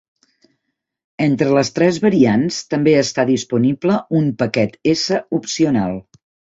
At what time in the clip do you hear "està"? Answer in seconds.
3.05-3.29